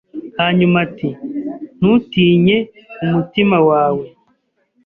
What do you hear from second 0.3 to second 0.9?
Hanyuma